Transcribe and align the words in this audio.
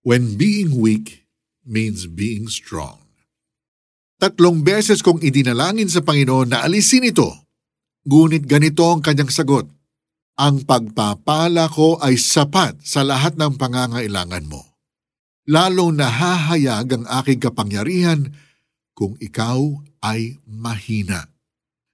when 0.00 0.40
being 0.40 0.80
weak 0.80 1.28
means 1.64 2.08
being 2.08 2.48
strong. 2.48 3.04
Tatlong 4.20 4.60
beses 4.60 5.00
kong 5.00 5.24
idinalangin 5.24 5.88
sa 5.88 6.04
Panginoon 6.04 6.52
na 6.52 6.64
alisin 6.64 7.08
ito, 7.08 7.28
ngunit 8.04 8.44
ganito 8.44 8.84
ang 8.84 9.00
kanyang 9.00 9.32
sagot. 9.32 9.64
Ang 10.40 10.64
pagpapala 10.64 11.68
ko 11.68 12.00
ay 12.00 12.16
sapat 12.16 12.80
sa 12.84 13.04
lahat 13.04 13.36
ng 13.36 13.60
pangangailangan 13.60 14.44
mo. 14.48 14.64
Lalong 15.48 16.00
nahahayag 16.00 16.88
ang 16.96 17.04
aking 17.20 17.40
kapangyarihan 17.40 18.32
kung 18.96 19.16
ikaw 19.20 19.60
ay 20.04 20.40
mahina. 20.48 21.28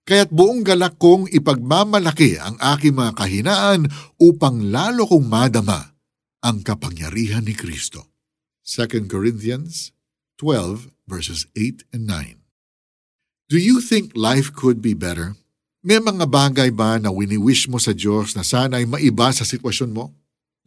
Kaya't 0.07 0.30
buong 0.30 0.62
galak 0.62 1.02
kong 1.02 1.27
ipagmamalaki 1.34 2.38
ang 2.38 2.54
aking 2.62 2.95
mga 2.95 3.18
kahinaan 3.18 3.91
upang 4.23 4.70
lalo 4.70 5.02
kong 5.11 5.27
madama 5.27 5.95
ang 6.46 6.62
kapangyarihan 6.62 7.42
ni 7.42 7.58
Kristo. 7.58 8.06
2 8.62 9.10
Corinthians 9.10 9.90
12 10.39 10.94
verses 11.11 11.50
8 11.58 11.82
and 11.90 12.07
9. 12.07 12.38
Do 13.50 13.58
you 13.58 13.82
think 13.82 14.14
life 14.14 14.54
could 14.54 14.79
be 14.79 14.94
better? 14.94 15.35
May 15.82 15.98
mga 15.98 16.30
bagay 16.30 16.71
ba 16.71 17.02
na 17.02 17.11
wini-wish 17.11 17.66
mo 17.66 17.82
sa 17.82 17.90
Diyos 17.90 18.38
na 18.38 18.46
sana 18.46 18.79
ay 18.79 18.86
maiba 18.86 19.35
sa 19.35 19.43
sitwasyon 19.43 19.90
mo? 19.90 20.14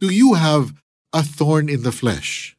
Do 0.00 0.12
you 0.12 0.36
have 0.36 0.76
a 1.16 1.24
thorn 1.24 1.72
in 1.72 1.84
the 1.84 1.92
flesh? 1.92 2.56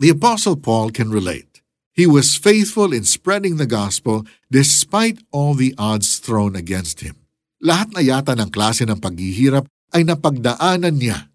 The 0.00 0.12
Apostle 0.12 0.56
Paul 0.60 0.92
can 0.92 1.12
relate. 1.12 1.60
He 1.92 2.08
was 2.08 2.36
faithful 2.36 2.96
in 2.96 3.04
spreading 3.04 3.60
the 3.60 3.68
gospel 3.68 4.24
despite 4.48 5.20
all 5.32 5.52
the 5.52 5.76
odds 5.76 6.16
thrown 6.16 6.56
against 6.56 7.04
him. 7.04 7.16
Lahat 7.60 7.92
na 7.92 8.00
yata 8.00 8.32
ng 8.32 8.48
klase 8.48 8.88
ng 8.88 8.96
paghihirap 8.96 9.68
ay 9.92 10.08
napagdaanan 10.08 10.96
niya. 10.96 11.29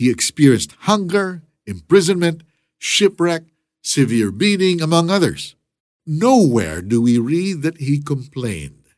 He 0.00 0.08
experienced 0.08 0.88
hunger, 0.88 1.44
imprisonment, 1.68 2.40
shipwreck, 2.80 3.44
severe 3.84 4.32
beating, 4.32 4.80
among 4.80 5.12
others. 5.12 5.60
Nowhere 6.08 6.80
do 6.80 7.04
we 7.04 7.20
read 7.20 7.60
that 7.68 7.84
he 7.84 8.00
complained. 8.00 8.88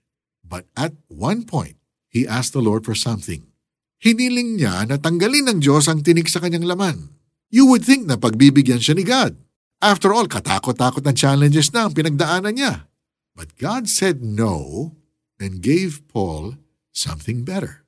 But 0.47 0.70
at 0.78 0.94
one 1.11 1.42
point, 1.42 1.75
he 2.06 2.22
asked 2.22 2.55
the 2.55 2.62
Lord 2.62 2.86
for 2.86 2.94
something. 2.94 3.50
Hiniling 3.98 4.62
niya 4.62 4.86
na 4.86 4.94
tanggalin 4.94 5.50
ng 5.50 5.59
Diyos 5.59 5.91
ang 5.91 6.06
tinik 6.06 6.31
sa 6.31 6.39
kanyang 6.39 6.70
laman. 6.70 7.11
You 7.50 7.66
would 7.66 7.83
think 7.83 8.06
na 8.06 8.14
pagbibigyan 8.14 8.78
siya 8.78 8.94
ni 8.94 9.03
God. 9.03 9.34
After 9.83 10.14
all, 10.14 10.31
katakot-takot 10.31 11.03
ng 11.03 11.19
challenges 11.19 11.75
na 11.75 11.91
ang 11.91 11.98
pinagdaanan 11.98 12.55
niya. 12.55 12.87
But 13.34 13.59
God 13.59 13.91
said 13.91 14.22
no 14.22 14.94
and 15.42 15.59
gave 15.59 16.06
Paul 16.06 16.62
something 16.94 17.42
better. 17.42 17.83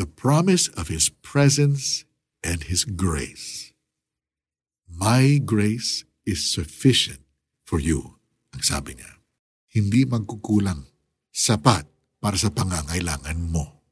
The 0.00 0.08
promise 0.08 0.72
of 0.72 0.88
His 0.88 1.12
presence 1.12 2.05
and 2.46 2.70
His 2.70 2.86
grace. 2.86 3.74
My 4.86 5.42
grace 5.42 6.06
is 6.22 6.46
sufficient 6.46 7.26
for 7.66 7.82
you, 7.82 8.22
ang 8.54 8.62
sabi 8.62 8.94
niya. 8.94 9.18
Hindi 9.74 10.06
magkukulang. 10.06 10.86
Sapat 11.34 11.84
para 12.22 12.38
sa 12.38 12.48
pangangailangan 12.48 13.50
mo. 13.50 13.82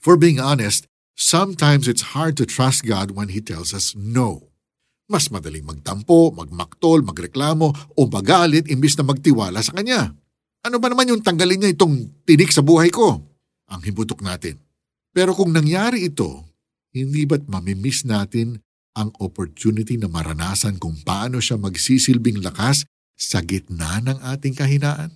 For 0.00 0.18
being 0.18 0.42
honest, 0.42 0.88
sometimes 1.14 1.86
it's 1.86 2.16
hard 2.16 2.34
to 2.40 2.48
trust 2.48 2.82
God 2.82 3.14
when 3.14 3.30
He 3.30 3.44
tells 3.44 3.70
us 3.70 3.94
no. 3.94 4.50
Mas 5.06 5.30
madaling 5.30 5.62
magtampo, 5.62 6.34
magmaktol, 6.34 7.06
magreklamo 7.06 7.70
o 7.94 8.00
magalit 8.10 8.66
imbis 8.66 8.98
na 8.98 9.06
magtiwala 9.06 9.62
sa 9.62 9.70
Kanya. 9.70 10.10
Ano 10.66 10.82
ba 10.82 10.90
naman 10.90 11.06
yung 11.06 11.22
tanggalin 11.22 11.62
niya 11.62 11.78
itong 11.78 12.26
tinik 12.26 12.50
sa 12.50 12.66
buhay 12.66 12.90
ko? 12.90 13.22
Ang 13.70 13.80
hibutok 13.86 14.18
natin. 14.26 14.58
Pero 15.14 15.30
kung 15.30 15.54
nangyari 15.54 16.10
ito, 16.10 16.42
hindi 16.96 17.28
ba't 17.28 17.44
mamimiss 17.44 18.08
natin 18.08 18.64
ang 18.96 19.12
opportunity 19.20 20.00
na 20.00 20.08
maranasan 20.08 20.80
kung 20.80 20.96
paano 21.04 21.44
siya 21.44 21.60
magsisilbing 21.60 22.40
lakas 22.40 22.88
sa 23.12 23.44
gitna 23.44 24.00
ng 24.00 24.24
ating 24.24 24.56
kahinaan? 24.56 25.12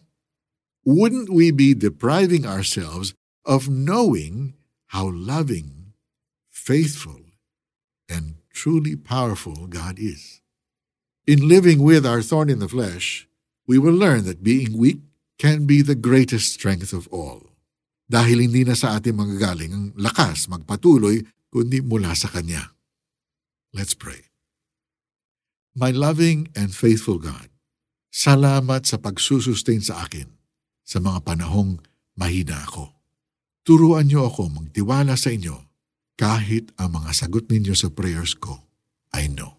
wouldn't 0.85 1.29
we 1.29 1.51
be 1.51 1.75
depriving 1.75 2.47
ourselves 2.47 3.15
of 3.45 3.69
knowing 3.69 4.55
how 4.89 5.09
loving, 5.09 5.93
faithful, 6.49 7.21
and 8.09 8.37
truly 8.53 8.97
powerful 8.97 9.67
God 9.67 9.99
is? 9.99 10.41
In 11.27 11.47
living 11.47 11.83
with 11.83 12.07
our 12.07 12.23
thorn 12.23 12.49
in 12.49 12.59
the 12.59 12.69
flesh, 12.69 13.29
we 13.67 13.79
will 13.79 13.95
learn 13.95 14.25
that 14.25 14.43
being 14.43 14.77
weak 14.77 14.99
can 15.39 15.67
be 15.67 15.83
the 15.83 15.95
greatest 15.95 16.53
strength 16.53 16.93
of 16.93 17.07
all. 17.13 17.55
Dahil 18.11 18.43
hindi 18.43 18.67
na 18.67 18.75
sa 18.75 18.99
ating 18.99 19.15
manggagaling 19.15 19.71
ang 19.71 19.87
lakas 19.95 20.51
magpatuloy 20.51 21.23
kundi 21.51 21.83
mula 21.83 22.15
sa 22.15 22.31
Kanya. 22.31 22.75
Let's 23.75 23.95
pray. 23.95 24.31
My 25.75 25.95
loving 25.95 26.51
and 26.59 26.75
faithful 26.75 27.23
God, 27.23 27.51
salamat 28.11 28.91
sa 28.91 28.99
pagsusustain 28.99 29.83
sa 29.83 30.03
akin 30.07 30.27
sa 30.83 30.99
mga 30.99 31.23
panahong 31.23 31.79
mahina 32.19 32.67
ako. 32.67 32.91
Turuan 33.63 34.11
niyo 34.11 34.27
ako 34.27 34.51
magtiwala 34.51 35.15
sa 35.15 35.31
inyo 35.31 35.55
kahit 36.19 36.75
ang 36.75 36.99
mga 36.99 37.15
sagot 37.15 37.47
ninyo 37.47 37.75
sa 37.77 37.87
prayers 37.93 38.35
ko 38.35 38.67
I 39.15 39.27
know. 39.27 39.59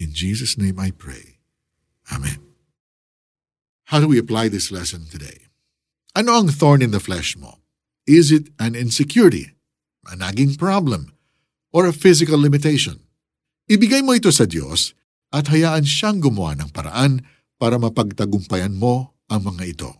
In 0.00 0.12
Jesus' 0.12 0.56
name 0.56 0.80
I 0.80 0.92
pray. 0.92 1.40
Amen. 2.08 2.40
How 3.92 4.00
do 4.00 4.08
we 4.08 4.18
apply 4.18 4.48
this 4.48 4.72
lesson 4.72 5.04
today? 5.10 5.50
Ano 6.16 6.36
ang 6.36 6.48
thorn 6.48 6.80
in 6.80 6.90
the 6.90 7.02
flesh 7.02 7.36
mo? 7.36 7.60
Is 8.06 8.32
it 8.32 8.50
an 8.58 8.74
insecurity, 8.74 9.54
a 10.08 10.16
nagging 10.16 10.56
problem, 10.56 11.12
or 11.74 11.88
a 11.88 11.96
physical 11.96 12.40
limitation? 12.40 13.00
Ibigay 13.70 14.02
mo 14.02 14.16
ito 14.16 14.34
sa 14.34 14.48
Diyos 14.48 14.98
at 15.30 15.46
hayaan 15.46 15.86
siyang 15.86 16.18
gumawa 16.18 16.58
ng 16.58 16.70
paraan 16.74 17.22
para 17.60 17.78
mapagtagumpayan 17.78 18.74
mo 18.74 19.14
ang 19.30 19.46
mga 19.46 19.64
ito. 19.68 19.90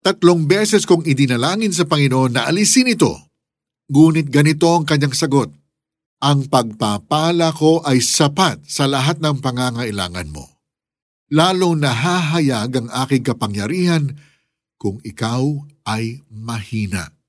Tatlong 0.00 0.48
beses 0.48 0.88
kong 0.88 1.04
idinalangin 1.04 1.74
sa 1.74 1.84
Panginoon 1.84 2.32
na 2.38 2.48
alisin 2.48 2.88
ito. 2.88 3.12
Ngunit 3.90 4.32
ganito 4.32 4.70
ang 4.70 4.86
kanyang 4.86 5.12
sagot. 5.12 5.50
Ang 6.20 6.48
pagpapala 6.48 7.52
ko 7.52 7.84
ay 7.84 8.00
sapat 8.00 8.64
sa 8.64 8.86
lahat 8.88 9.18
ng 9.20 9.42
pangangailangan 9.42 10.28
mo. 10.30 10.46
Lalong 11.32 11.80
nahahayag 11.82 12.70
ang 12.76 12.88
aking 13.06 13.24
kapangyarihan 13.26 14.14
kung 14.80 15.00
ikaw 15.04 15.44
ay 15.84 16.24
mahina. 16.32 17.19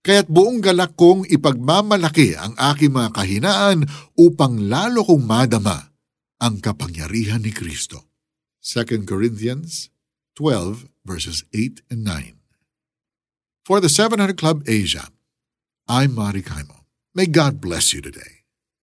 Kaya't 0.00 0.32
buong 0.32 0.64
galak 0.64 0.96
kong 0.96 1.28
ipagmamalaki 1.28 2.32
ang 2.32 2.56
aking 2.56 2.96
mga 2.96 3.12
kahinaan 3.12 3.84
upang 4.16 4.56
lalo 4.64 5.04
kong 5.04 5.28
madama 5.28 5.92
ang 6.40 6.56
kapangyarihan 6.56 7.44
ni 7.44 7.52
Kristo. 7.52 8.08
2 8.64 9.04
Corinthians 9.04 9.92
12 10.40 10.88
verses 11.04 11.44
8 11.52 11.84
and 11.92 12.08
9. 12.08 12.40
For 13.60 13.76
the 13.76 13.92
700 13.92 14.40
Club 14.40 14.64
Asia, 14.64 15.12
I'm 15.84 16.16
Mari 16.16 16.40
Kaimo. 16.40 16.88
May 17.12 17.28
God 17.28 17.60
bless 17.60 17.92
you 17.92 18.00
today. 18.00 18.39